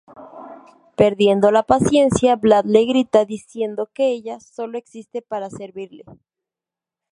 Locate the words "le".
2.65-2.85